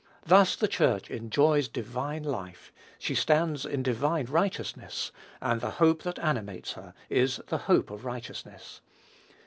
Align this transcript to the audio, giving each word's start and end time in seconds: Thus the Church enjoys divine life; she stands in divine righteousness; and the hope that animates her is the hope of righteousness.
Thus 0.25 0.55
the 0.55 0.67
Church 0.67 1.11
enjoys 1.11 1.67
divine 1.67 2.23
life; 2.23 2.73
she 2.97 3.13
stands 3.13 3.67
in 3.67 3.83
divine 3.83 4.25
righteousness; 4.25 5.11
and 5.39 5.61
the 5.61 5.69
hope 5.77 6.01
that 6.01 6.17
animates 6.17 6.71
her 6.73 6.95
is 7.07 7.39
the 7.49 7.59
hope 7.69 7.91
of 7.91 8.03
righteousness. 8.03 8.81